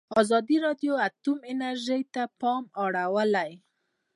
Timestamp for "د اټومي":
0.97-1.45